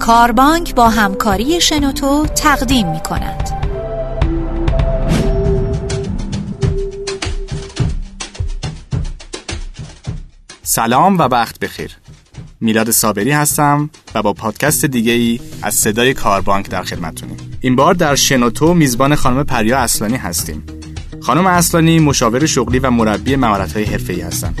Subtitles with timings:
[0.00, 3.50] کاربانک با همکاری شنوتو تقدیم می کند.
[10.62, 11.96] سلام و وقت بخیر.
[12.60, 17.94] میلاد صابری هستم و با پادکست دیگه ای از صدای کاربانک در خدمتتونیم این بار
[17.94, 20.62] در شنوتو میزبان خانم پریا اصلانی هستیم.
[21.20, 24.54] خانم اصلانی مشاور شغلی و مربی مهارت‌های حرفه‌ای هستن.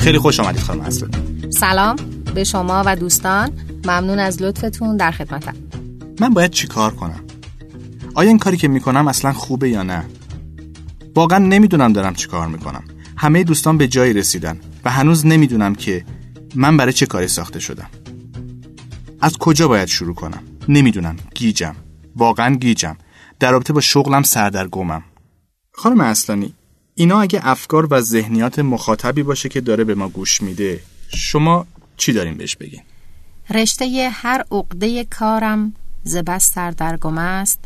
[0.00, 1.96] خیلی خوش آمدید خانم اصلانی سلام
[2.34, 3.52] به شما و دوستان.
[3.84, 5.54] ممنون از لطفتون در خدمتم.
[6.20, 7.20] من باید چی کار کنم؟
[8.14, 10.04] آیا این کاری که می‌کنم اصلا خوبه یا نه؟
[11.14, 12.84] واقعا نمی‌دونم دارم چی کار می‌کنم.
[13.16, 16.04] همه دوستان به جایی رسیدن و هنوز نمی‌دونم که
[16.54, 17.90] من برای چه کاری ساخته شدم.
[19.20, 21.16] از کجا باید شروع کنم؟ نمی‌دونم.
[21.34, 21.74] گیجم.
[22.16, 22.96] واقعا گیجم.
[23.40, 25.02] در رابطه با شغلم سردرگمم.
[25.72, 26.54] خانم اصلانی
[27.00, 32.12] اینا اگه افکار و ذهنیات مخاطبی باشه که داره به ما گوش میده شما چی
[32.12, 32.82] دارین بهش بگین؟
[33.50, 37.58] رشته هر عقده کارم زبست سردرگم است.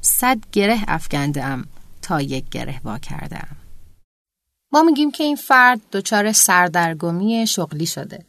[0.00, 1.64] صد گره افکنده
[2.02, 3.56] تا یک گره وا کردم
[4.72, 8.24] ما میگیم که این فرد دچار سردرگمی شغلی شده.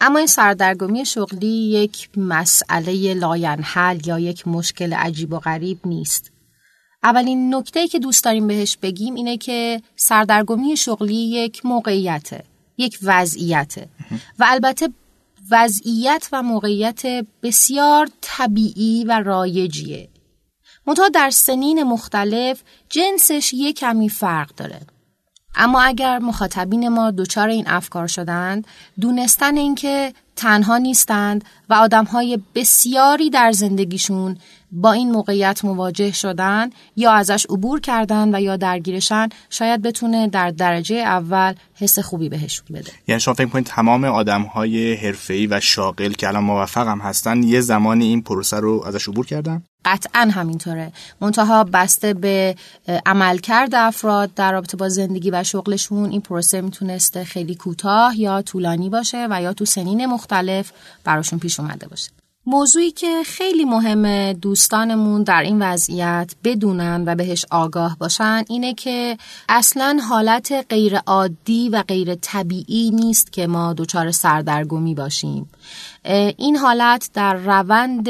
[0.00, 6.35] اما این سردرگمی شغلی یک مسئله لاینحل یا یک مشکل عجیب و غریب نیست.
[7.06, 12.44] اولین نکته که دوست داریم بهش بگیم اینه که سردرگمی شغلی یک موقعیته
[12.78, 13.88] یک وضعیته
[14.38, 14.88] و البته
[15.50, 17.02] وضعیت و موقعیت
[17.42, 20.08] بسیار طبیعی و رایجیه.
[20.86, 24.80] منتها در سنین مختلف جنسش یک کمی فرق داره.
[25.56, 28.66] اما اگر مخاطبین ما دچار این افکار شدند
[29.00, 34.36] دونستن اینکه تنها نیستند و آدمهای بسیاری در زندگیشون
[34.72, 40.50] با این موقعیت مواجه شدن یا ازش عبور کردن و یا درگیرشن شاید بتونه در
[40.50, 42.92] درجه اول حس خوبی بهشون بده.
[43.08, 47.42] یعنی شما فکر کنید تمام آدم های حرفه‌ای و شاغل که الان موفق هم هستن
[47.42, 50.92] یه زمانی این پروسه رو ازش عبور کردن؟ قطعا همینطوره.
[51.20, 52.56] منتها بسته به
[53.06, 58.90] عملکرد افراد در رابطه با زندگی و شغلشون این پروسه می‌تونسته خیلی کوتاه یا طولانی
[58.90, 60.72] باشه و یا تو سنین مختلف
[61.04, 62.10] براشون پیش اومده باشه.
[62.48, 69.18] موضوعی که خیلی مهمه دوستانمون در این وضعیت بدونن و بهش آگاه باشن اینه که
[69.48, 75.50] اصلا حالت غیر عادی و غیر طبیعی نیست که ما دچار سردرگمی باشیم.
[76.36, 78.08] این حالت در روند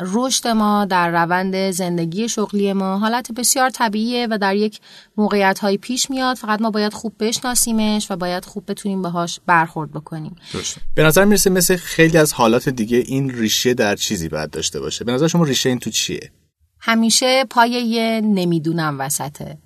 [0.00, 2.98] رشد ما در روند زندگی شغلی ما.
[2.98, 4.80] حالت بسیار طبیعیه و در یک
[5.16, 6.36] موقعیت های پیش میاد.
[6.36, 10.36] فقط ما باید خوب بشناسیمش و باید خوب بتونیم باهاش برخورد بکنیم.
[10.54, 10.80] درسته.
[10.94, 15.04] به نظر می‌رسه مثل خیلی از حالات دیگه این ریشه در چیزی باید داشته باشه.
[15.04, 16.32] به نظر شما ریشه این تو چیه؟
[16.80, 19.58] همیشه پای یه نمی‌دونم وسطه.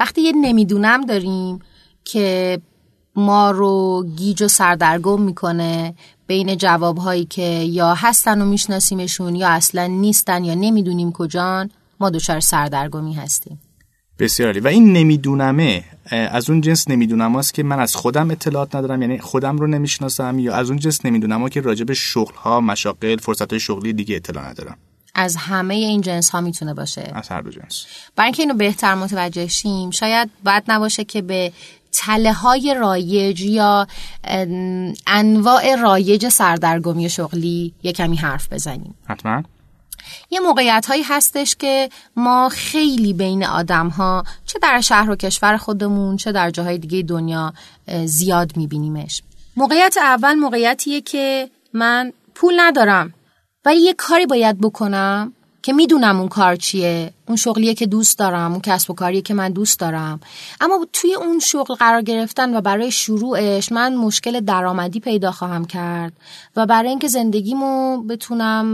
[0.00, 1.58] وقتی یه نمی‌دونم داریم
[2.04, 2.60] که
[3.16, 5.94] ما رو گیج و سردرگم می‌کنه
[6.26, 11.70] بین جوابهایی که یا هستن و میشناسیمشون یا اصلا نیستن یا نمی‌دونیم کجان
[12.00, 13.60] ما دچار سردرگمی هستیم.
[14.18, 14.60] بسیار عالی.
[14.60, 19.18] و این نمیدونمه از اون جنس نمی‌دونم هست که من از خودم اطلاعات ندارم یعنی
[19.18, 23.16] خودم رو نمی‌شناسم یا از اون جنس نمی‌دونم ها که راجع به شغل ها مشاقل
[23.16, 24.76] فرصت های شغلی دیگه اطلاع ندارم.
[25.14, 27.12] از همه این جنس ها می‌تونه باشه.
[27.14, 27.84] از هر دو جنس.
[28.16, 31.52] برای اینکه اینو بهتر متوجه شیم شاید بد نباشه که به
[31.94, 33.86] تله های رایج یا
[35.06, 38.94] انواع رایج سردرگمی شغلی یه کمی حرف بزنیم.
[39.08, 39.42] حتما.
[40.30, 45.56] یه موقعیت هایی هستش که ما خیلی بین آدم ها چه در شهر و کشور
[45.56, 47.52] خودمون چه در جاهای دیگه دنیا
[48.04, 49.22] زیاد میبینیمش.
[49.56, 53.14] موقعیت اول موقعیتیه که من پول ندارم.
[53.64, 55.32] ولی یه کاری باید بکنم
[55.64, 57.12] که می‌دونم اون کار چیه.
[57.26, 60.20] اون شغلیه که دوست دارم اون کسب و کاریه که من دوست دارم.
[60.60, 66.12] اما توی اون شغل قرار گرفتن و برای شروعش من مشکل درآمدی پیدا خواهم کرد
[66.56, 68.66] و برای اینکه زندگیمو بتونم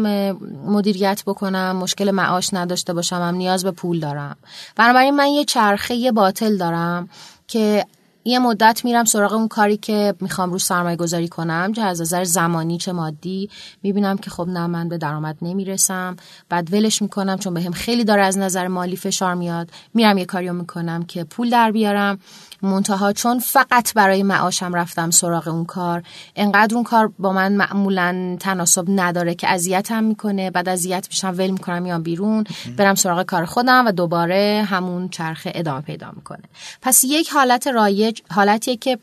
[0.67, 4.37] مدیریت بکنم مشکل معاش نداشته باشم هم نیاز به پول دارم.
[4.77, 7.09] بنابراین من یه چرخه باطل دارم
[7.49, 7.87] که
[8.25, 12.25] یه مدت میرم سراغ اون کاری که می‌خوام روش سرمایه گذاری کنم چه از نظر
[12.25, 13.51] زمانی چه مادی.
[13.83, 16.17] می‌بینم که خب نه من به درآمد نمی‌رسم.
[16.49, 19.71] بعد ولش می‌کنم چون بهم خیلی داره از نظر مالی فشار میاد.
[19.95, 22.19] میرم یه کاریو می‌کنم که پول در بیارم.
[22.63, 26.03] منتها چون فقط برای معاشم رفتم سراغ اون کار
[26.37, 31.51] انقدر اون کار با من معمولا تناسب نداره که اذیتم می‌کنه بعد اذیت میشم ول
[31.51, 32.45] می‌کنم میام بیرون
[32.77, 36.43] برم سراغ کار خودم و دوباره همون چرخه ادامه پیدا می‌کنه.
[36.83, 38.99] پس یک حالت رایج حالتیه که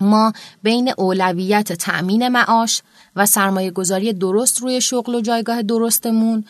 [0.00, 0.32] ما
[0.62, 2.82] بین اولویت تأمین معاش
[3.16, 6.44] و سرمایه گذاری درست روی شغل و جایگاه درستمون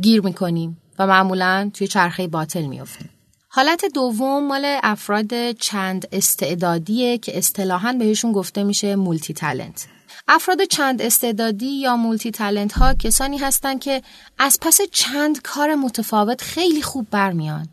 [0.00, 3.10] گیر می‌کنیم و معمولا توی چرخه باطل میافتیم.
[3.52, 9.86] حالت دوم مال افراد چند استعدادیه که اصطلاحا بهشون گفته میشه مولتی تالنت
[10.28, 14.02] افراد چند استعدادی یا مولتی تالنت ها کسانی هستند که
[14.38, 17.68] از پس چند کار متفاوت خیلی خوب برمیان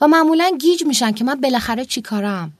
[0.00, 2.52] و معمولا گیج میشن که من بالاخره چی کارم؟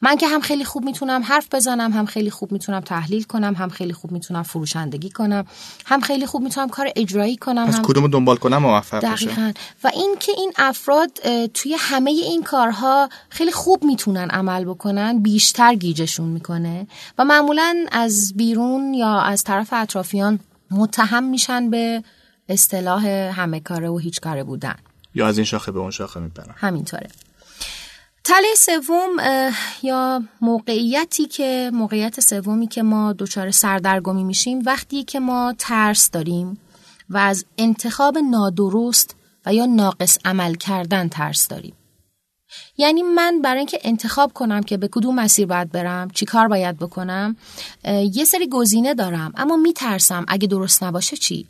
[0.00, 3.68] من که هم خیلی خوب می‌تونم حرف بزنم هم خیلی خوب می‌تونم تحلیل کنم هم
[3.68, 5.44] خیلی خوب می‌تونم فروشندگی کنم
[5.86, 9.52] هم خیلی خوب می‌تونم کار اجرایی کنم از هم کدوم دنبال کنم موفق دقیقا.
[9.84, 11.10] و این که این افراد
[11.46, 16.86] توی همه این کارها خیلی خوب می‌تونن عمل بکنن بیشتر گیجشون می‌کنه
[17.18, 20.38] و معمولا از بیرون یا از طرف اطرافیان
[20.70, 22.02] متهم میشن به
[22.48, 24.74] اصطلاح همه کاره و هیچ کاره بودن.
[25.14, 26.54] یا از این شاخه به اون شاخه میپرن.
[26.56, 27.08] همینطوره.
[28.24, 29.16] تله سوم
[29.82, 36.60] یا موقعیتی که موقعیت سومی که ما دچار سردرگمی میشیم وقتی که ما ترس داریم
[37.10, 39.16] و از انتخاب نادرست
[39.46, 41.74] و یا ناقص عمل کردن ترس داریم.
[42.76, 46.78] یعنی من برای اینکه انتخاب کنم که به کدوم مسیر باید برم چی کار باید
[46.78, 47.36] بکنم
[48.14, 51.46] یه سری گزینه دارم اما میترسم اگه درست نباشه چی؟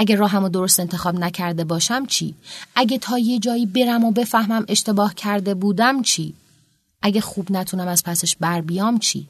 [0.00, 2.34] اگه راهمو درست انتخاب نکرده باشم چی؟
[2.74, 6.34] اگه تا یه جایی برم و بفهمم اشتباه کرده بودم چی؟
[7.02, 9.28] اگه خوب نتونم از پسش بر بیام چی؟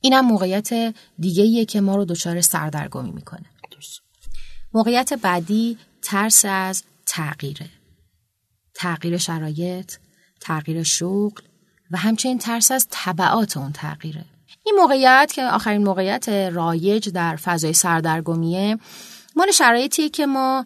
[0.00, 3.46] اینم موقعیت دیگه که ما رو دچار سردرگمی می‌کنه.
[4.74, 7.68] موقعیت بعدی ترس از تغییره.
[8.74, 9.92] تغییر شرایط،
[10.40, 11.42] تغییر شغل
[11.90, 14.24] و همچنین ترس از طبعات اون تغییره.
[14.66, 18.78] این موقعیت که آخرین موقعیت رایج در فضای سردرگمیه
[19.36, 20.64] مال شرایطیه که ما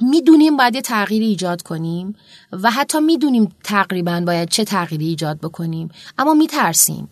[0.00, 2.16] می‌دونیم باید یه تغییری ایجاد کنیم
[2.52, 5.88] و حتی می‌دونیم تقریبا باید چه تغییری ایجاد بکنیم
[6.18, 7.08] اما میترسیم.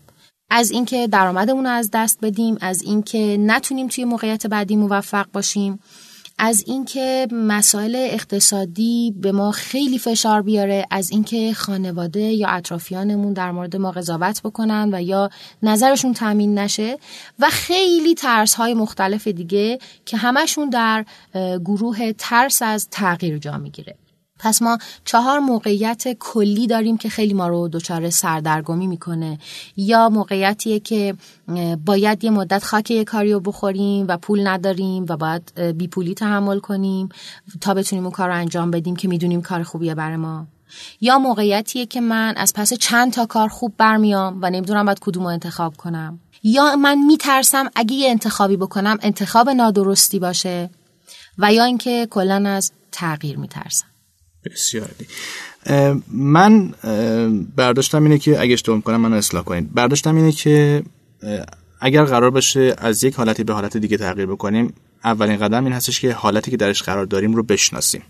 [0.51, 5.81] از اینکه درآمدمون رو از دست بدیم از اینکه نتونیم توی موقعیت بعدی موفق باشیم.
[6.39, 13.51] از اینکه مسائل اقتصادی به ما خیلی فشار بیاره از اینکه خانواده یا اطرافیانمون در
[13.51, 15.31] مورد ما قضاوت بکنن و یا
[15.63, 16.99] نظرشون تامین نشه
[17.39, 21.05] و خیلی ترس های مختلف دیگه که همشون در
[21.65, 23.97] گروه ترس از تغییر جا می‌گیره.
[24.45, 29.39] پس ما چهار موقعیت کلی داریم که خیلی ما رو دچار سردرگمی می‌کنه.
[29.77, 31.15] یا موقعیتیه که
[31.85, 36.15] باید یه مدت خاک یه کاری رو بخوریم و پول نداریم و باید بی پولی
[36.15, 37.09] تحمل کنیم
[37.61, 40.47] تا بتونیم اون کار رو انجام بدیم که می‌دونیم کار خوبیه برای ما.
[41.01, 45.23] یا موقعیتیه که من از پس چند تا کار خوب برمیام و نمی‌دونم باید کدوم
[45.23, 46.21] رو انتخاب کنم.
[46.43, 50.71] یا من میترسم اگه یه انتخابی بکنم انتخاب نادرستی باشه
[51.39, 53.87] و یا اینکه کلا از تغییر میترسم.
[54.45, 54.91] بسیار
[56.09, 56.75] من
[57.57, 59.75] برداشتم اینه که اگه اشتباه کنم منو اصلاح کنید.
[59.75, 60.83] برداشتم اینه که
[61.81, 64.75] اگر قرار باشه از یک حالتی به حالت دیگه تغییر بکنیم
[65.05, 68.03] اولین قدم این هستش که حالتی که درش قرار داریم رو بشناسیم.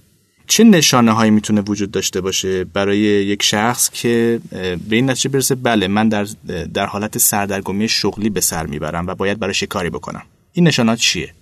[0.47, 4.41] چه نشانه هایی می‌تونه وجود داشته باشه برای یک شخص که
[4.89, 6.27] به این نتیجه برسه بله من در,
[6.75, 10.23] در حالت سردرگمی شغلی به سر می‌برم و باید برای کاری بکنم.
[10.53, 11.35] این نشانات چیه؟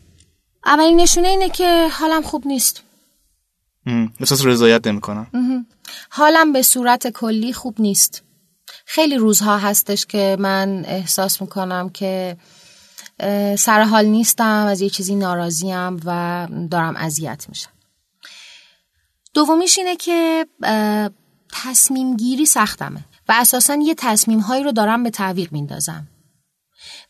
[0.67, 2.83] اولین نشونه اینه که حالم خوب نیست.
[3.87, 5.27] احساس رضایت نمی‌کنم.
[6.11, 8.23] حالم به صورت کلی خوب نیست.
[8.87, 12.37] خیلی روزها هستش که من احساس می‌کنم که
[13.59, 17.71] سر حال نیستم از یه چیزی ناراضیم و دارم اذیت میشم.
[19.35, 20.47] دومیش اینه که
[21.53, 26.09] تصمیم گیری سختمه و اساسا یه تصمیم هایی رو دارم به تعویق میندازم.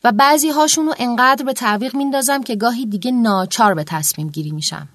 [0.03, 4.51] و بعضی هاشون رو انقدر به تعویق میندازم که گاهی دیگه ناچار به تصمیم گیری
[4.51, 4.89] میشم.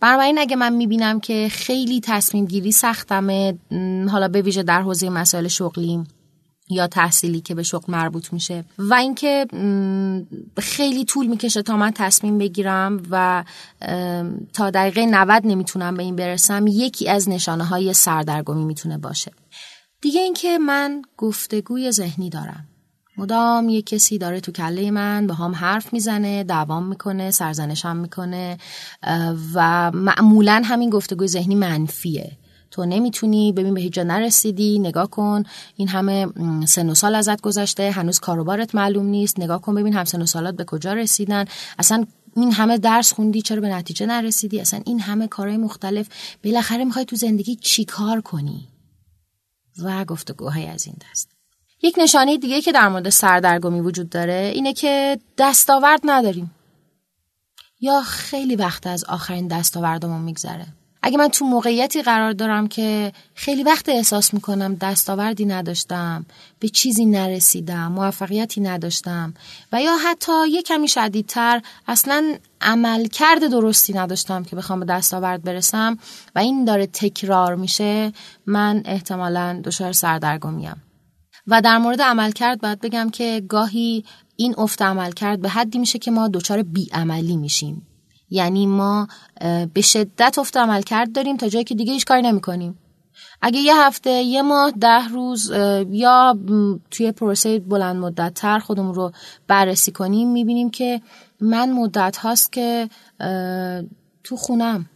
[0.00, 3.58] بنابراین اگه من می‌بینم که خیلی تصمیم گیری سختمه
[4.10, 6.04] حالا به ویژه در حوزه مسائل شغلی
[6.70, 8.64] یا تحصیلی که به شغل مربوط میشه.
[8.78, 9.46] و اینکه
[10.58, 13.44] خیلی طول می‌کشه تا من تصمیم بگیرم و
[14.52, 19.32] تا دقیقه 90 نمی‌تونم به این برسم یکی از نشانه های سردرگمی می‌تونه باشه.
[20.00, 22.68] دیگه اینکه من گفتگوی ذهنی دارم.
[23.18, 28.58] مدام یه کسی داره تو کله من به هم حرف می‌زنه دوام می‌کنه سرزنشم می‌کنه
[29.54, 32.36] و معمولا همین گفتگوی ذهنی منفیه.
[32.70, 35.42] تو نمی‌تونی ببین به هیچ جا نرسیدی نگاه کن
[35.76, 36.26] این همه
[36.66, 40.26] سن و سال ازت گذشته هنوز کاروبارت معلوم نیست نگاه کن ببین هم سن و
[40.26, 41.44] سالات به کجا رسیدن.
[41.78, 42.04] اصلا
[42.36, 46.08] این همه درس خوندی چرا به نتیجه نرسیدی؟ اصلا این همه کارهای مختلف
[46.44, 48.68] بالاخره می‌خوای تو زندگی چی کار کنی؟
[49.82, 51.35] و گفتگوهای از این دست.
[51.86, 56.50] یک نشانه دیگه که در مورد سردرگمی وجود داره اینه که دستاورد نداریم.
[57.80, 60.66] یا خیلی وقت از آخرین دستاوردمون میگذره.
[61.02, 66.26] اگه من تو موقعیتی قرار دارم که خیلی وقت احساس می‌کنم دستاوردی نداشتم
[66.60, 69.34] به چیزی نرسیدم موفقیتی نداشتم
[69.72, 75.98] و یا حتی یه کمی شدیدتر اصلا عملکرد درستی نداشتم که بخوام به دستاورد برسم
[76.34, 78.12] و این داره تکرار میشه
[78.46, 80.85] من احتمالا دچار سردرگمیم.
[81.46, 84.04] و در مورد عملکرد باید بگم که گاهی
[84.36, 87.86] این افت عملکرد به حدی میشه که ما دچار بیعملی میشیم.
[88.30, 89.08] یعنی ما
[89.74, 92.78] به شدت افت عملکرد داریم تا جایی که دیگه هیچ کاری نمی‌کنیم.
[93.42, 95.52] اگه یه هفته یه ماه ده روز
[95.90, 96.38] یا
[96.90, 99.12] توی پروسه بلند مدت تر خودمون رو
[99.48, 101.00] بررسی کنیم می‌بینیم که
[101.40, 102.88] من مدت هاست که
[104.24, 104.86] تو خونم.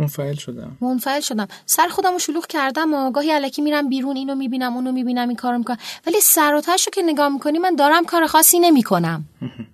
[0.00, 0.78] منفعل شدم.
[0.80, 1.48] منفعل شدم.
[1.66, 5.36] سر خودم رو شلوغ کردم و گاهی علکی میرم بیرون اینو می‌بینم اونو می‌بینم این
[5.36, 5.78] کارو می‌کنم.
[6.06, 9.24] ولی سر و رو که نگاه می‌کنی من دارم کار خاصی نمی‌کنم.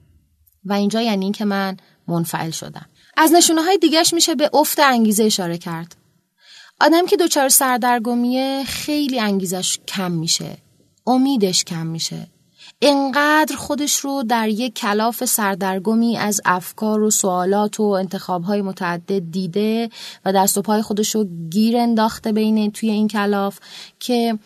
[0.68, 1.76] و اینجا یعنی این که من
[2.08, 2.86] منفعل شدم.
[3.16, 5.96] از نشونه های دیگهش میشه به افت انگیزه اشاره کرد.
[6.80, 10.56] آدم که دچار سردرگمیه خیلی انگیزش کم میشه.
[11.06, 12.26] امیدش کم میشه.
[12.82, 19.90] انقدر خودش رو در یک کلاف سردرگمی از افکار و سوالات و انتخابهای متعدد دیده
[20.24, 23.58] و دست و پای خودش رو گیر انداخته بین توی این کلاف
[24.00, 24.38] که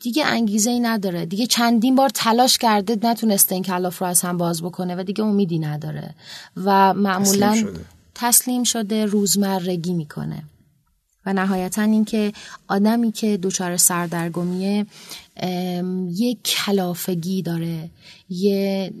[0.00, 1.26] دیگه انگیزه ای نداره.
[1.26, 5.24] دیگه چندین بار تلاش کرده نتونسته این کلاف رو از هم باز بکنه و دیگه
[5.24, 6.14] امیدی نداره.
[6.56, 10.42] و معمولا تسلیم شده, تسلیم شده روزمرگی می‌کنه.
[11.26, 12.32] و نهایتا اینکه
[12.68, 14.86] آدمی که دچار سردرگمیه
[16.08, 17.90] یه کلافگی داره
[18.28, 18.92] یه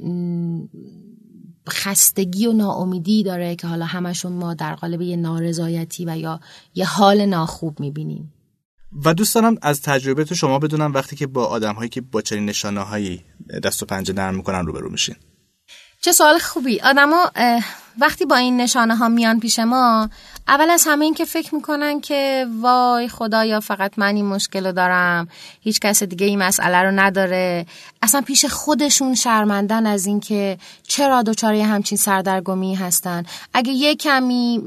[1.68, 6.40] خستگی و ناامیدی داره که حالا همشون ما در قالب یه نارضایتی و یا
[6.74, 8.32] یه حال ناخوب می‌بینیم.
[9.04, 12.22] و دوست دارم از تجربه تو شما بدونم وقتی که با آدم هایی که با
[12.22, 13.24] چنین نشانه هایی
[13.62, 15.16] دست و پنجه نرم می‌کنن روبرو میشین.
[16.00, 16.80] چه سوال خوبی.
[16.80, 17.30] آدما
[17.98, 20.10] وقتی با این نشانه ها میان پیش ما
[20.48, 24.72] اول از همه این که فکر می‌کنن که وای خدایا فقط من این مشکل رو
[24.72, 25.28] دارم
[25.60, 27.66] هیچ کس دیگه این مسئله رو نداره.
[28.02, 30.58] اصلا پیش خودشون شرمندن از اینکه
[30.88, 33.22] چرا دچار همچین سردرگمی هستن.
[33.54, 34.62] اگه یه کمی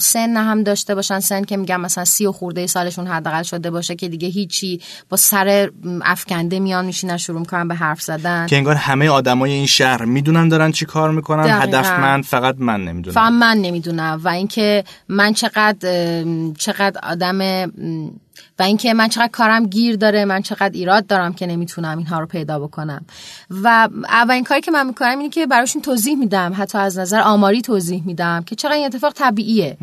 [0.00, 3.94] سن هم داشته باشن سن که میگم مثلا سی و خورده سالشون حداقل شده باشه
[3.94, 5.70] که دیگه هیچی با سر
[6.04, 8.46] افکنده میان میشینن شروع می‌کنن به حرف زدن.
[8.46, 11.62] که انگار همه آدمای این شهر می‌دونن دارن چی کار می‌کنن.
[11.62, 13.14] هدف من فقط من نمی‌دونم.
[13.14, 14.20] فقط من نمی‌دونم.
[14.24, 16.24] و اینکه من چقدر
[16.58, 17.40] چقدر آدم
[18.58, 22.26] و اینکه من چقدر کارم گیر داره من چقدر ایراد دارم که نمی‌تونم اینها رو
[22.26, 23.04] پیدا بکنم.
[23.50, 27.62] و اولین کاری که من می‌کنم اینه که براشون توضیح میدم حتی از نظر آماری
[27.62, 29.76] توضیح میدم که چقدر این اتفاق طبیعیه.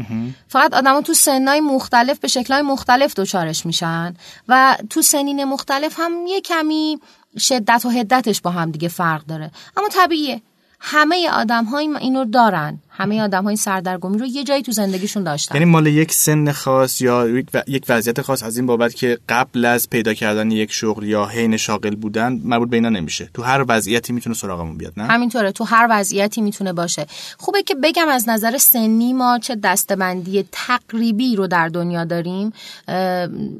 [0.47, 4.13] فقط آدما تو سنای مختلف به شکلهای مختلف دچارش میشن
[4.47, 6.99] و تو سنین مختلف هم یه کمی
[7.39, 9.51] شدت و حدتش با هم دیگه فرق داره.
[9.77, 10.41] اما طبیعیه.
[10.79, 12.79] همه آدم های اینو دارن.
[12.89, 15.55] همه آدم های سردرگمی رو یه جایی تو زندگیشون داشتن.
[15.55, 17.27] یعنی مال یک سن خاص یا
[17.67, 21.57] یک وضعیت خاص از این بابت که قبل از پیدا کردن یک شغل یا حین
[21.57, 23.29] شاغل بودن مربوط به اینا نمیشه.
[23.33, 25.51] تو هر وضعیتی می‌تونه سراغمون بیاد نه؟ همینطوره.
[25.51, 27.07] تو هر وضعیتی می‌تونه باشه.
[27.37, 32.53] خوبه که بگم از نظر سنی ما چه دستبندی تقریبی رو در دنیا داریم.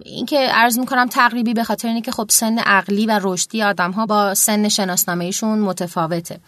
[0.05, 4.35] اینکه عرض می‌کنم تقریبی به خاطر اینکه خب سن عقلی و رشدی آدم ها با
[4.35, 6.39] سن شناسنامهشون متفاوته.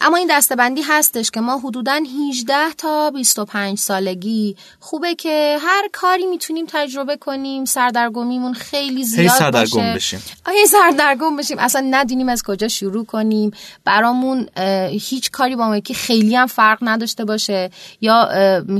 [0.00, 4.56] اما این دستبندی هستش که ما حدودا 18 تا 25 سالگی.
[4.80, 7.64] خوبه که هر کاری می‌تونیم تجربه کنیم.
[7.64, 11.58] سردرگمیمون خیلی زیاد هی سردرگم باشه بشیم آیا سردرگم بشیم.
[11.58, 13.50] اصلا ندونیم از کجا شروع کنیم.
[13.84, 14.48] برامون
[14.90, 17.70] هیچ کاری با ما که خیلی هم فرق نداشته باشه.
[18.00, 18.28] یا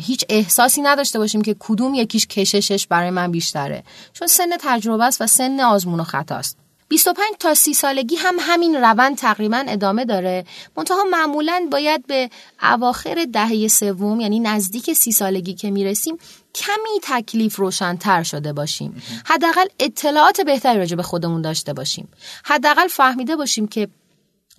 [0.03, 3.85] هیچ احساسی نداشته باشیم که کدوم یکیش کششش برای من بیشتره.
[4.13, 6.64] چون سن تجربه است و سن آزمون و خطاست.
[6.89, 10.45] 25 تا 30 سالگی هم همین روند تقریبا ادامه داره.
[10.77, 12.31] منتها معمولا باید به
[12.63, 16.19] اواخر دهه سوم یعنی نزدیک سی سالگی که می‌رسیم
[16.55, 19.03] کمی تکلیف روشنتر شده باشیم.
[19.25, 22.09] حداقل اطلاعات بهتری راجع به خودمون داشته باشیم.
[22.45, 23.89] حداقل فهمیده باشیم که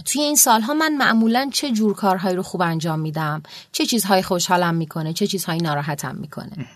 [0.05, 4.75] توی این سالها من معمولا چه جور کارهایی رو خوب انجام میدم چه چیزهایی خوشحالم
[4.75, 6.67] می‌کنه چه چیزهایی ناراحتم می‌کنه.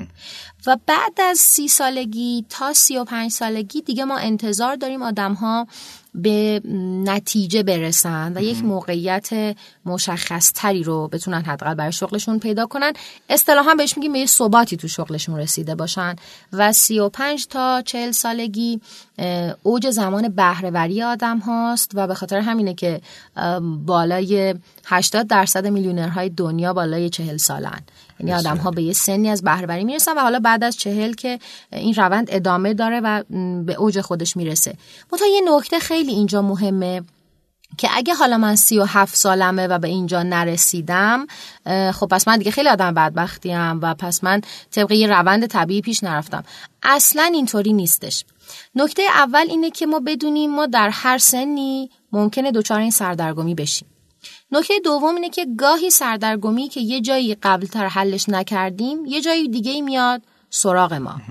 [0.65, 5.33] و بعد از سی سالگی تا سی و پنج سالگی دیگه ما انتظار داریم آدم
[5.33, 5.67] ها
[6.15, 6.61] به
[7.05, 12.93] نتیجه برسن و یک موقعیت مشخص تری رو بتونن حداقل برای شغلشون پیدا کنن.
[13.29, 16.15] اصطلاحا بهش میگیم به یه ثباتی تو شغلشون رسیده باشن
[16.53, 18.81] و 35 تا 40 سالگی
[19.63, 23.01] اوج زمان بهرهوری آدم هاست و به خاطر همینه که
[23.85, 27.81] بالای 80 درصد میلیونرهای دنیا بالای 40 سالن.
[28.19, 31.39] یعنی آدم ها به یه سنی از بهرهوری می‌رسن و حالا بعد از چهل که
[31.71, 33.23] این روند ادامه داره و
[33.63, 34.73] به اوج خودش می‌رسه.
[35.11, 37.01] منتها یه نکته خیلی اینجا مهمه
[37.77, 41.27] که اگه حالا من سی و هفت سالمه و به اینجا نرسیدم
[41.93, 46.03] خب پس من دیگه خیلی آدم بدبختیم و پس من طبق یه روند طبیعی پیش
[46.03, 46.43] نرفتم.
[46.83, 48.25] اصلا اینطوری نیستش.
[48.75, 53.87] نکته اول اینه که ما بدونیم ما در هر سنی ممکنه دچار این سردرگمی بشیم.
[54.51, 59.81] نکته دوم اینه که گاهی سردرگمی که یه جایی قبلتر حلش نکردیم یه جایی دیگه
[59.81, 61.21] میاد سراغ ما.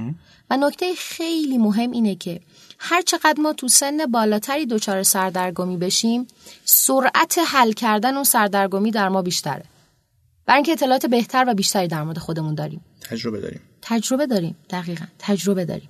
[0.50, 2.40] و نکته خیلی مهم اینه که
[2.78, 6.26] هر چقدر ما تو سن بالاتری دچار سردرگمی بشیم
[6.64, 9.64] سرعت حل کردن اون سردرگمی در ما بیشتره.
[10.46, 12.84] برای اینکه اطلاعات بهتر و بیشتری در مورد خودمون داریم.
[13.10, 13.60] تجربه داریم.
[13.82, 15.04] تجربه داریم دقیقا.
[15.18, 15.88] تجربه داریم.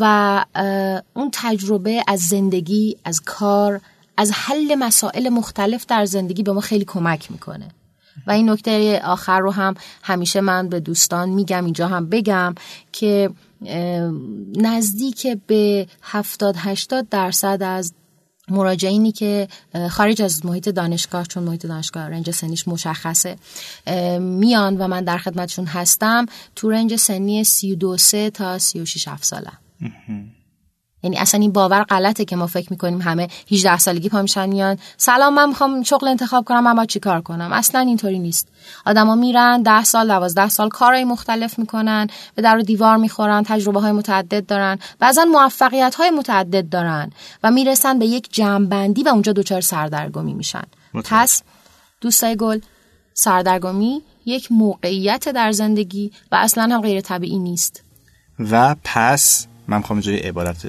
[0.00, 0.44] و
[1.14, 3.80] اون تجربه از زندگی از کار
[4.20, 7.68] از حل مسائل مختلف در زندگی به ما خیلی کمک می‌کنه.
[8.26, 12.54] و این نکته آخر رو هم همیشه من به دوستان میگم اینجا هم بگم
[12.92, 13.30] که
[14.56, 17.92] نزدیک به 70 80 درصد از
[18.48, 19.48] مراجعینی که
[19.90, 23.36] خارج از محیط دانشگاه چون محیط دانشگاه رنج سنیش مشخصه
[24.20, 26.26] میان و من در خدمتشون هستم.
[26.56, 27.96] تو رنج سنی 32
[28.34, 29.52] تا 36 ساله
[31.02, 34.78] یعنی اصلا این باور غلطه که ما فکر می‌کنیم همه 18 سالگی پا میشن میان.
[34.96, 38.48] سلام من می‌خوام شغل انتخاب کنم باید چیکار کنم؟ اصلا اینطوری نیست.
[38.86, 43.80] آدما میرن 10 سال 12 سال کارهای مختلف می‌کنن به در و دیوار می‌خورن تجربه
[43.80, 44.78] های متعدد دارن.
[44.98, 47.10] بعضا موفقیت های متعدد دارن
[47.42, 50.64] و می‌رسن به یک جمعبندی و اونجا دچار سردرگمی میشن.
[51.04, 51.42] پس
[52.00, 52.60] دوستای گل
[53.14, 57.82] سردرگمی یک موقعیت در زندگی و اصلا هم غیر طبیعی نیست.
[58.38, 60.66] و پس من می‌خوام جای عبارت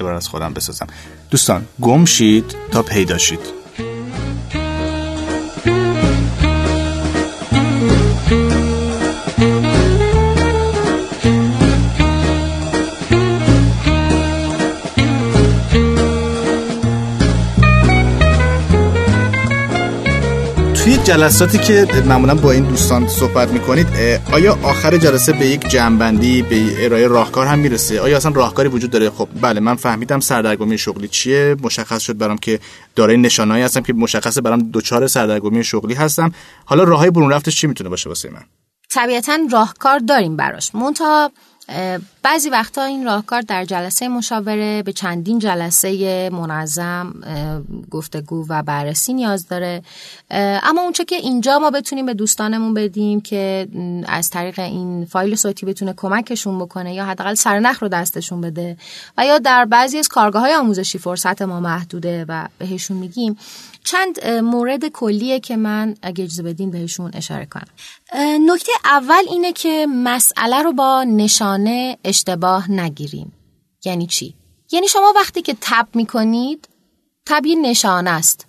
[0.00, 0.86] عبارت خودم بسازم.
[1.30, 3.59] دوستان گم شید تا پیدا شید.
[21.10, 23.86] جلساتی که معمولا با این دوستان صحبت می‌کنید
[24.32, 28.90] آیا آخر جلسه به یک جنبندی به ارائه راهکار هم می‌رسه؟ آیا اصلا راهکاری وجود
[28.90, 31.56] داره؟ خب بله من فهمیدم سردرگمی شغلی چیه.
[31.62, 32.60] مشخص شد برام که
[32.96, 36.32] دارای نشانهایی هستم که مشخصه برام دوچار سردرگمی شغلی هستم.
[36.64, 38.42] حالا راههای برون رفتش چی می‌تونه باشه واسه من؟
[38.90, 40.74] طبیعتا راهکار داریم براش.
[40.74, 41.30] مونتا
[42.22, 47.14] بعضی وقتا این راهکار در جلسه مشاوره به چندین جلسه منظم
[47.90, 49.82] گفتگو و بررسی نیاز داره.
[50.62, 53.68] اما اونچه که اینجا ما بتونیم به دوستانمون بدیم که
[54.08, 58.76] از طریق این فایل صوتی بتونه کمکشون بکنه یا حداقل سرنخ رو دستشون بده
[59.18, 63.38] و یا در بعضی از کارگاه های آموزشی فرصت ما محدوده و بهشون میگیم.
[63.84, 67.66] چند مورد کلیه که من اگه اجازه بدین بهشون اشاره کنم.
[68.46, 71.04] نکته اول اینه که مسئله رو با
[71.60, 73.32] نشانه اشتباه نگیریم.
[73.84, 74.34] یعنی چی؟
[74.72, 76.68] یعنی شما وقتی که تب می‌کنید
[77.26, 78.46] تب یه نشانه است.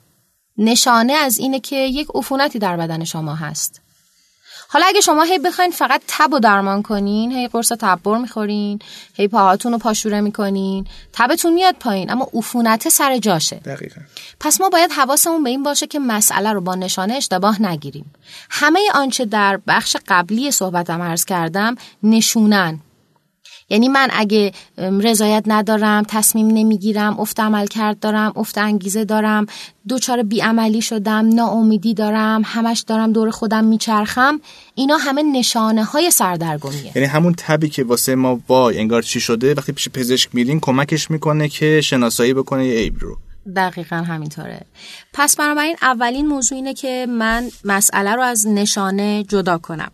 [0.58, 3.82] نشانه از اینه که یک عفونتی در بدن شما هست.
[4.70, 8.80] حالا اگه شما هی بخواین فقط تب و درمان کنین هی قرص تبر می‌خورین
[9.14, 13.56] هی پاهاتون رو پاشوره می‌کنین تبتون میاد پایین اما عفونت سر جاشه.
[13.56, 14.02] دقیقا.
[14.40, 18.14] پس ما باید حواسمون به این باشه که مسئله رو با نشانه اشتباه نگیریم.
[18.50, 22.80] همه آنچه در بخش قبلی صحبتم عرض کردم نشونن.
[23.72, 29.46] یعنی من اگه رضایت ندارم تصمیم نمی‌گیرم افت عمل کرد دارم افت انگیزه دارم
[29.88, 34.40] دوچار بیعملی شدم ناامیدی دارم همش دارم دور خودم میچرخم
[34.76, 36.92] اینا همه نشانه های سردرگمیه.
[36.96, 41.12] یعنی همون تبی که واسه ما وای انگار چی شده وقتی پیش پزشک میرین کمکش
[41.12, 43.18] می‌کنه که شناسایی بکنه یه عیب رو.
[43.56, 44.62] دقیقا همینطوره.
[45.14, 49.92] پس بنابراین اولین موضوع اینه که من مسئله رو از نشانه جدا کنم.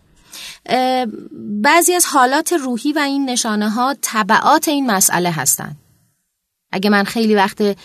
[1.64, 5.78] بعضی از حالات روحی و این نشانه ها طبعات این مسئله هستند.
[6.72, 7.78] اگه من خیلی وقت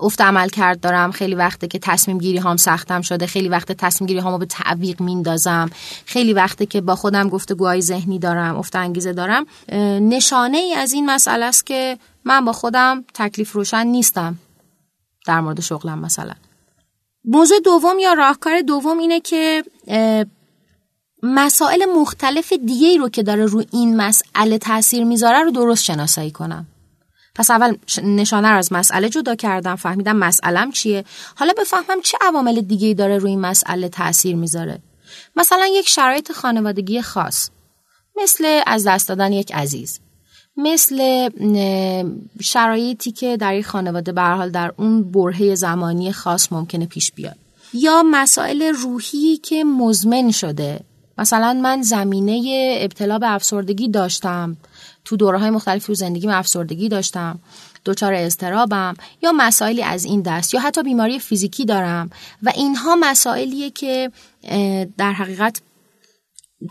[0.00, 4.08] افت عمل کرد دارم خیلی وقته که تصمیم گیری هام سختم شده خیلی وقت تصمیم
[4.08, 5.70] گیری هامو به تعویق میندازم
[6.04, 9.46] خیلی وقته که با خودم گفتگوهای ذهنی دارم افت انگیزه دارم
[10.00, 14.38] نشانه ای از این مسئله است که من با خودم تکلیف روشن نیستم
[15.26, 16.34] در مورد شغلم مثلا
[17.24, 19.64] موضوع دوم یا راهکار دوم اینه که
[21.22, 26.66] مسائل مختلف دیگه رو که داره رو این مسئله تاثیر می‌ذاره رو درست شناسایی کنم.
[27.34, 31.04] پس اول نشانه رو از مسئله جدا کردم فهمیدم مسئلم چیه.
[31.34, 34.78] حالا بفهمم چه عوامل دیگه داره روی این مسئله تاثیر می‌ذاره.
[35.36, 37.50] مثلا یک شرایط خانوادگی خاص
[38.22, 40.00] مثل از دست دادن یک عزیز
[40.56, 41.28] مثل
[42.40, 47.36] شرایطی که در یک خانواده به حال در اون برهه زمانی خاص ممکنه پیش بیاد.
[47.74, 50.80] یا مسائل روحی که مزمن شده.
[51.18, 54.56] مثلا من زمینه ابتلا به افسردگی داشتم.
[55.04, 57.38] تو دوره های مختلف تو زندگیم افسردگی داشتم.
[57.84, 62.10] دچار استرابم یا مسائلی از این دست یا حتی بیماری فیزیکی دارم.
[62.42, 64.10] و اینها مسائلیه که
[64.98, 65.60] در حقیقت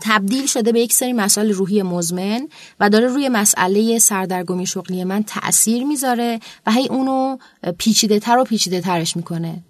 [0.00, 2.48] تبدیل شده به یک سری مسائل روحی مزمن
[2.80, 7.36] و داره روی مسئله سردرگمی شغلی من تأثیر می‌ذاره و هی اونو
[7.78, 9.62] پیچیده تر و پیچیده ترش می‌کنه.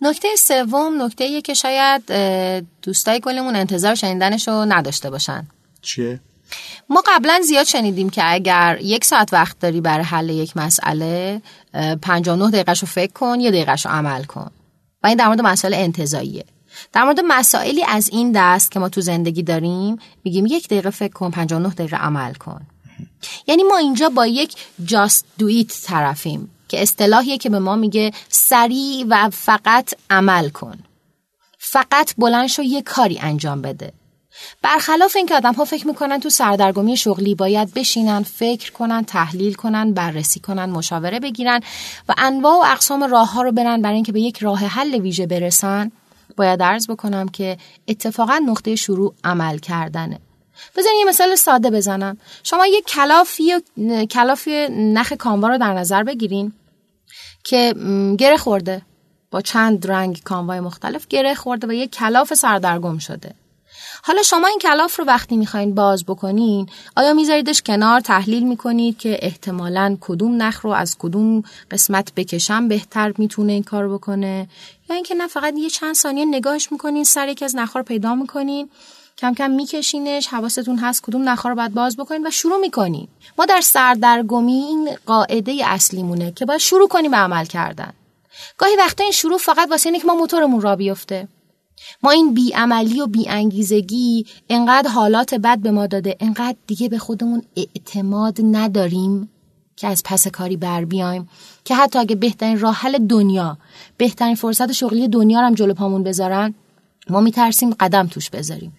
[0.00, 2.12] نکته سوم نکته که شاید
[2.82, 5.46] دوستای گلمون انتظار شنیدنش رو نداشته باشن.
[5.82, 6.20] چیه؟
[6.88, 11.42] ما قبلا زیاد شنیدیم که اگر یک ساعت وقت داری برای حل یک مسئله
[12.02, 14.50] 59 دقیقه رو فکر کن یه دقیقه رو عمل کن.
[15.02, 16.44] و این در مورد مسائل انتظاییه
[16.92, 21.12] در مورد مسائلی از این دست که ما تو زندگی داریم میگیم یک دقیقه فکر
[21.12, 22.66] کن 59 دقیقه عمل کن.
[23.46, 24.56] یعنی ما اینجا با یک
[25.38, 26.50] do it طرفیم.
[26.68, 30.78] که اصطلاحیه که به ما میگه سریع و فقط عمل کن.
[31.58, 33.92] فقط بلند شو یه کاری انجام بده.
[34.62, 39.92] برخلاف اینکه آدم ها فکر می‌کنن تو سردرگمی شغلی باید بشینن فکر کنن تحلیل کنن
[39.92, 41.60] بررسی کنن مشاوره بگیرن
[42.08, 45.26] و انواع و اقسام راه ها رو برن برای اینکه به یک راه حل ویژه
[45.26, 45.92] برسن
[46.36, 47.56] باید عرض بکنم که
[47.88, 50.20] اتفاقا نقطه شروع عمل کردنه.
[50.76, 52.18] بزنین یه مثال ساده بزنم.
[52.42, 53.52] شما یک کلافی
[54.10, 56.52] کلافی نخ کاموا رو در نظر بگیرین
[57.44, 57.74] که
[58.18, 58.82] گره خورده.
[59.30, 63.34] با چند رنگ کاموای مختلف گره خورده و یک کلاف سردرگم شده.
[64.02, 69.18] حالا شما این کلاف رو وقتی می‌خواین باز بکنین آیا میذاریدش کنار تحلیل می‌کنید که
[69.22, 74.48] احتمالا کدوم نخ رو از کدوم قسمت بکشم بهتر می‌تونه این کار بکنه؟
[74.90, 78.14] یا اینکه نه فقط یه چند ثانیه نگاهش می‌کنین سر یکی از نخها رو پیدا
[78.14, 78.70] می‌کنین.
[79.18, 83.08] کم کم میکشینش حواستون هست کدوم نخها رو باید باز بکنین و شروع می‌کنین.
[83.38, 87.92] ما در سردرگمی این قاعده اصلیمونه که باید شروع کنیم به عمل کردن.
[88.58, 91.28] گاهی وقتا این شروع فقط واسه اینه که ما موتورمون را بیفته.
[92.02, 97.42] ما این بیعملی و بیانگیزگی انقدر حالات بد به ما داده انقدر دیگه به خودمون
[97.56, 99.30] اعتماد نداریم
[99.76, 101.28] که از پس کاری بر بیایم
[101.64, 103.58] که حتی اگه بهترین راه حل دنیا
[103.96, 106.54] بهترین فرصت شغلی دنیا رو هم جلو پامون بذارن
[107.10, 108.72] ما میترسیم قدم توش بذاریم.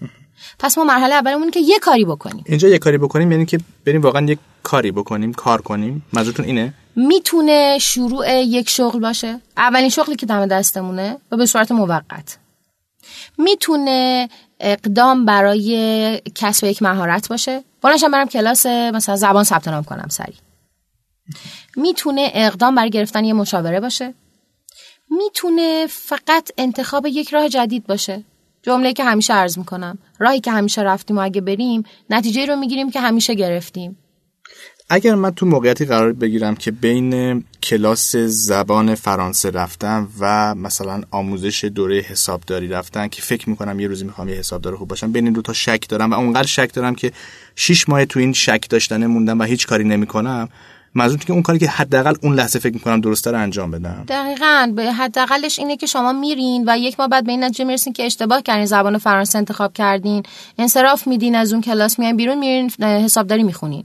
[0.60, 2.44] پس ما مرحله اولمون که یه کاری بکنیم.
[2.48, 6.06] اینجا یه کاری بکنیم یعنی که بریم واقعا یه کاری بکنیم کار کنیم.
[6.14, 9.42] منظورتون اینه؟ می‌تونه شروع یک شغل باشه.
[9.58, 12.38] اولین شغلی که دم دستمونه و به صورت موقت.
[13.38, 17.64] می‌تونه اقدام برای کسب یک مهارت باشه.
[17.82, 20.34] بلنشم برم کلاس مثلا زبان ثبت نام کنم سری
[21.76, 24.14] می‌تونه اقدام برای گرفتن یه مشاوره باشه.
[25.10, 28.24] می‌تونه فقط انتخاب یک راه جدید باشه.
[28.66, 29.98] جمله که همیشه عرض می‌کنم.
[30.20, 33.98] راهی که همیشه رفتیم و اگه بریم نتیجه رو می‌گیریم که همیشه گرفتیم.
[34.90, 41.64] اگر من تو موقعیتی قرار بگیرم که بین کلاس زبان فرانسه رفتم و مثلا آموزش
[41.64, 45.34] دوره حسابداری رفتن که فکر می‌کنم یه روزی می‌خوام یه حسابدار خوب باشم بین این
[45.34, 47.12] دو تا شک دارم و اونقدر شک دارم که
[47.56, 50.50] شیش ماه تو این شک داشتن موندم و هیچ کاری نمی‌کنم
[50.96, 54.04] منظور که اون کاری که حداقل اون لحظه فکر می‌کنم درسته رو انجام بدم.
[54.08, 54.72] دقیقا.
[54.76, 58.06] به حداقلش اینه که شما میرین و یک ماه بعد به این نتیجه می‌رسین که
[58.06, 60.24] اشتباه کردین زبان فرانسه انتخاب کردین
[60.58, 63.84] انصراف میدین از اون کلاس میان بیرون میرین حسابداری می‌خونین.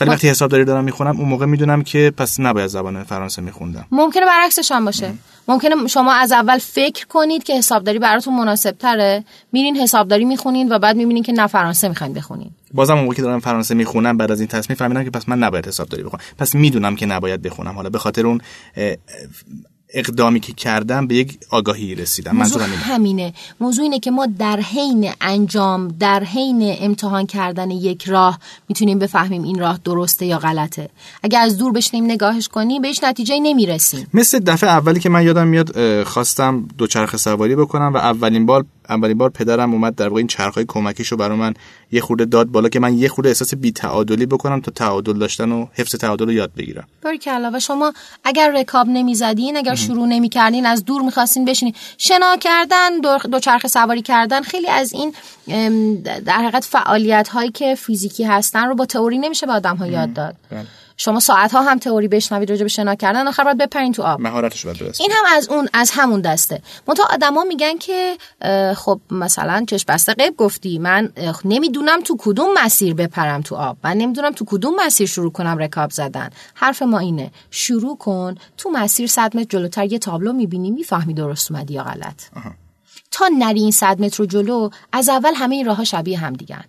[0.00, 3.86] ولی وقتی حسابداری دارم می‌خونم اون موقع می‌دونم که پس نباید زبان فرانسه میخوندم.
[3.90, 5.14] ممکنه برعکسش هم باشه.
[5.48, 10.78] ممکنه شما از اول فکر کنید که حسابداری براتون مناسب تره میرین حسابداری می‌خونین و
[10.78, 12.50] بعد می‌بینین که نه فرانسه می‌خواین بخونین.
[12.74, 15.38] بازم اون موقع که دارم فرانسه می‌خونم بعد از این تصمیم فهمیدم که پس من
[15.38, 16.22] نباید حسابداری بخونم.
[16.38, 17.74] پس می‌دونم که نباید بخونم.
[17.74, 18.40] حالا به خاطر اون
[19.94, 22.36] اقدامی که کردم به یک آگاهی رسیدم.
[22.36, 23.32] موضوع همینه.
[23.60, 29.42] موضوع اینه که ما در حین انجام در حین امتحان کردن یک راه می‌تونیم بفهمیم
[29.42, 30.88] این راه درسته یا غلطه.
[31.22, 34.06] اگر از دور بشنیم نگاهش کنیم بهش نتیجه نمی‌رسیم.
[34.14, 39.18] مثل دفعه اولی که من یادم میاد خواستم دوچرخه سواری بکنم و اولین بار اولین
[39.18, 41.54] بار پدرم اومد در واقع این چرخهای کمکیشو برای من
[41.92, 45.52] یه خورده داد بالا که من یه خورده احساس بی تعادلی بکنم تا تعادل داشتن
[45.52, 46.86] و حفظ تعادل رو یاد بگیرم.
[47.20, 47.92] که علاوه شما
[48.24, 51.74] اگر رکاب نمی‌زدین اگر شروع نمی‌کردین از دور می‌خواستین بشینین.
[51.98, 55.14] شنا کردن دو, چرخ سواری کردن خیلی از این
[56.02, 60.12] در حقیقت فعالیت هایی که فیزیکی هستن رو با تئوری نمیشه به آدم ها یاد
[60.12, 60.34] داد.
[60.50, 60.66] بله.
[61.04, 64.20] شما ساعت ها هم تئوری بشنوید راجع به شنا کردن آخر باید بپرین تو آب.
[64.20, 66.62] مهارتش باید این هم از اون از همون دسته.
[66.88, 68.16] منتها آدما میگن که
[68.76, 71.12] خب مثلا چش بسته قیب گفتی من
[71.44, 73.76] نمی‌دونم تو کدوم مسیر بپرم تو آب.
[73.84, 76.30] من نمی‌دونم تو کدوم مسیر شروع کنم رکاب زدن.
[76.54, 77.30] حرف ما اینه.
[77.50, 82.22] شروع کن تو مسیر 100 متر جلوتر یه تابلو می‌بینی می‌فهمی درست اومدی یا غلط.
[83.10, 86.64] تا نری این 100 متر رو جلو از اول همه این راه شبیه هم دیگن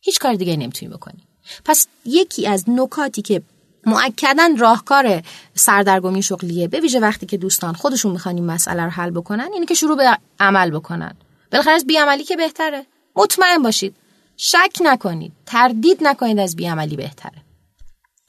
[0.00, 1.26] هیچ کار دیگه نمی‌تونی بکنی.
[1.64, 3.42] پس یکی از نکاتی که
[3.86, 5.22] مؤکدا راهکار
[5.54, 6.68] سردرگمی شغلیه.
[6.68, 9.96] به ویژه وقتی که دوستان خودشون می‌خوان این مسئله رو حل بکنن یعنی که شروع
[9.96, 11.14] به عمل بکنن.
[11.52, 12.86] بالاخره از بیعملی که بهتره.
[13.16, 13.96] مطمئن باشید
[14.36, 17.44] شک نکنید تردید نکنید از بیعملی بهتره.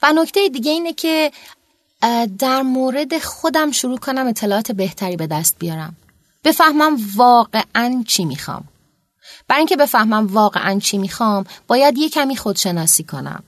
[0.03, 1.31] و نکته دیگه اینه که
[2.39, 5.95] در مورد خودم شروع کنم اطلاعات بهتری به دست بیارم.
[6.43, 8.63] بفهمم واقعا چی می‌خوام.
[9.47, 13.43] برای اینکه بفهمم واقعا چی می‌خوام باید یه کمی خودشناسی کنم.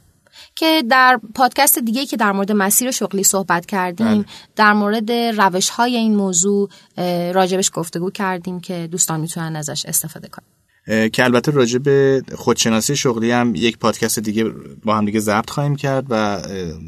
[0.58, 4.26] که در پادکست دیگه که در مورد مسیر شغلی صحبت کردیم بله.
[4.56, 6.70] در مورد روش های این موضوع
[7.34, 10.46] راجبش گفتگو کردیم که دوستان می‌تونن ازش استفاده کنن.
[11.10, 14.44] که البته راجع به خودشناسی شغلی هم یک پادکست دیگه
[14.86, 16.42] با هم دیگه ضبط خواهیم کرد و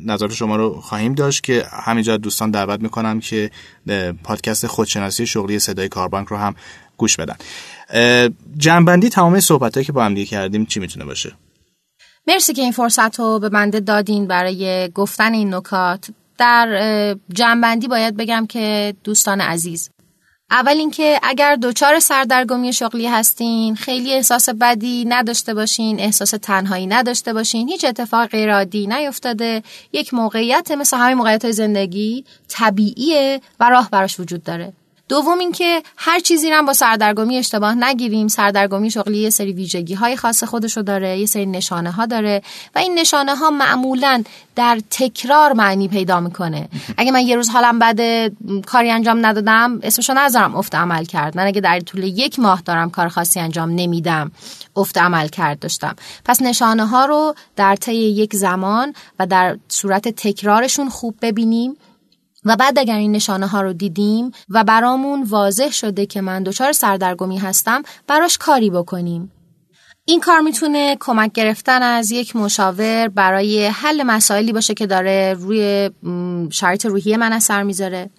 [0.06, 3.52] نظر شما رو خواهیم داشت که همینجا دوستان دعوت می‌کنم که
[4.24, 6.56] پادکست خودشناسی شغلی صدای کاربانک رو هم
[6.98, 7.36] گوش بدن.
[8.58, 11.34] جنبندی تمام صحبت که با هم دیگه کردیم چی می‌تونه باشه؟
[12.30, 16.06] مرسی که این فرصت رو به بنده دادین برای گفتن این نکات.
[16.38, 19.90] در جنبندی باید بگم که دوستان عزیز
[20.52, 27.34] اول اینکه اگر دچار سردرگمی شغلی هستین خیلی احساس بدی نداشته باشین احساس تنهایی نداشته
[27.34, 29.64] باشین هیچ اتفاق غیرعادی نیفتاده
[29.94, 34.74] یک موقعیت مثل همه موقعیت زندگی طبیعیه و راه براش وجود داره.
[35.10, 38.28] دوم اینکه هر چیزی رو با سردرگمی اشتباه نگیریم.
[38.28, 42.42] سردرگمی شغلی یه سری ویژگی های خاص خودشو داره یه سری نشانه ها داره
[42.76, 44.24] و این نشانه ها معمولا
[44.56, 46.70] در تکرار معنی پیدا می‌کنه.
[46.98, 48.32] اگه من یه روز حالم بده
[48.66, 51.38] کاری انجام ندادم اسمشو نذارم افت عمل کرد.
[51.38, 54.32] من اگه در طول یک ماه دارم کار خاصی انجام نمیدم
[54.76, 55.96] افت عمل کرد داشتم.
[56.26, 61.78] پس نشانه ها رو در طی یک زمان و در صورت تکرارشون خوب ببینیم.
[62.46, 66.72] و بعد اگر این نشانه ها رو دیدیم و برامون واضح شده که من دچار
[66.72, 69.32] سردرگمی هستم براش کاری بکنیم.
[70.06, 75.90] این کار می‌تونه کمک گرفتن از یک مشاور برای حل مسائلی باشه که داره روی
[76.52, 78.10] شرایط روحی من اثر می‌ذاره.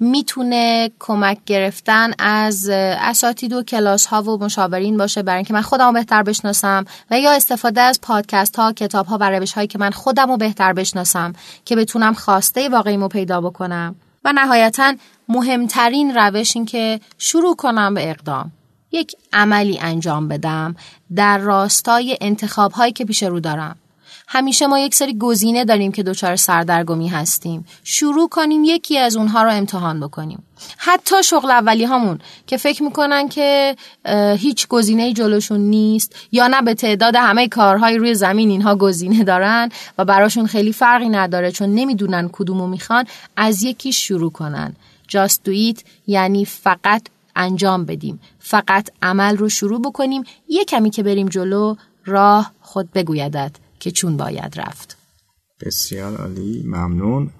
[0.00, 5.86] می‌تونه کمک گرفتن از اساتید و کلاس ها و مشاورین باشه برای اینکه من خودم
[5.86, 9.78] رو بهتر بشناسم و یا استفاده از پادکست ها کتاب ها و روش هایی که
[9.78, 11.32] من خودم رو بهتر بشناسم
[11.64, 13.94] که بتونم خواسته واقعیمو پیدا بکنم.
[14.24, 14.94] و نهایتا
[15.28, 18.52] مهمترین روش این که شروع کنم به اقدام.
[18.92, 20.76] یک عملی انجام بدم
[21.16, 23.76] در راستای انتخاب هایی که پیش رو دارم.
[24.28, 27.66] همیشه ما یک سری گزینه داریم که دچار سردرگمی هستیم.
[27.84, 30.42] شروع کنیم یکی از اونها رو امتحان بکنیم.
[30.76, 33.76] حتی شغل اولی هامون که فکر می‌کنن که
[34.38, 39.68] هیچ گزینه جلوشون نیست یا نه به تعداد همه کارهای روی زمین اینها گزینه دارن
[39.98, 43.04] و براشون خیلی فرقی نداره چون نمی‌دونن کدومو می‌خوان
[43.36, 44.76] از یکی شروع کنن.
[45.08, 47.02] Just do یعنی فقط
[47.36, 48.20] انجام بدیم.
[48.38, 50.22] فقط عمل رو شروع بکنیم.
[50.48, 54.96] یه کمی که بریم جلو راه خود بگویدد که چون باید رفت.
[55.60, 57.30] بسیار عالی ممنون.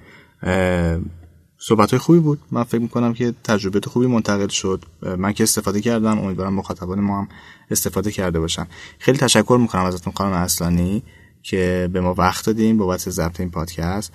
[1.59, 2.41] صحبت های خوبی بود.
[2.51, 4.85] من فکر می‌کنم که تجربه خوبی منتقل شد.
[5.19, 7.29] من که استفاده کردم امیدوارم مخاطبان ما هم
[7.71, 8.67] استفاده کرده باشن.
[8.99, 11.03] خیلی تشکر می‌کنم ازتون خانم اصلانی
[11.43, 14.13] که به ما وقت دادیم بابت ضبط این پادکست.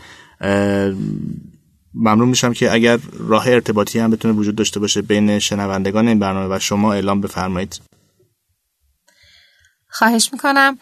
[1.99, 6.55] ممنون میشم که اگر راه ارتباطی هم بتونه وجود داشته باشه بین شنوندگان این برنامه
[6.55, 7.81] و شما اعلام بفرمایید.
[9.89, 10.77] خواهش می‌کنم.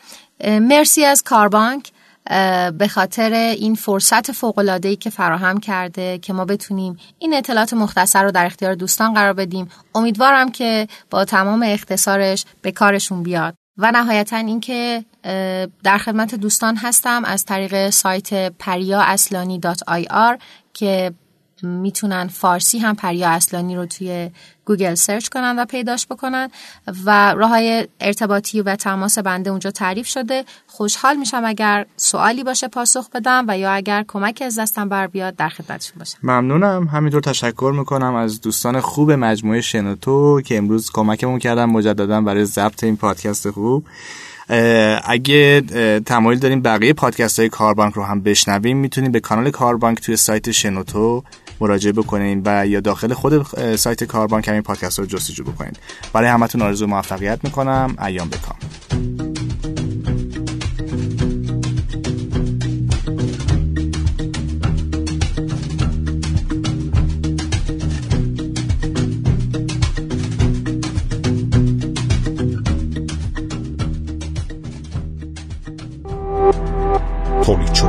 [0.48, 1.92] مرسی از کاربانک.
[2.78, 8.32] به خاطر این فرصت فوق‌العاده‌ای که فراهم کرده که ما بتونیم این اطلاعات مختصر رو
[8.32, 9.70] در اختیار دوستان قرار بدیم.
[9.96, 13.56] امیدوارم که با تمام اختصارش به کارشون بیاد.
[13.78, 15.06] و نهایتا اینکه
[15.84, 19.02] در خدمت دوستان هستم از طریق سایت پریا
[20.76, 21.14] که
[21.64, 24.30] می‌تونن فارسی هم پریا اصلانی رو توی
[24.66, 26.50] گوگل سرچ کنن و پیداش بکنن
[27.06, 30.46] و راه های ارتباطی و تماس بنده اونجا تعریف شده.
[30.68, 35.36] خوشحال میشم اگر سوالی باشه پاسخ بدم و یا اگر کمک از دستم بر بیاد
[35.36, 36.18] در خدمتشون باشم.
[36.24, 36.88] ممنونم.
[36.88, 42.84] همینطور تشکر می‌کنم از دوستان خوب مجموعه شنوتو که امروز کمکمون کردن مجددا برای ضبط
[42.84, 43.86] این پادکست خوب.
[45.04, 45.62] اگه
[46.06, 50.52] تمایل داریم بقیه پادکست های کاربانک رو هم بشنویم می‌تونیم به کانال کاربانک توی سایت
[50.52, 51.24] شنوتو
[51.62, 53.44] مراجعه بکنین و یا داخل خود
[53.76, 55.74] سایت کاربانک همین پادکست رو جستجو بکنین.
[56.14, 57.96] برای همتون آرزو موفقیت می‌کنم.
[58.06, 59.35] ایام بکام.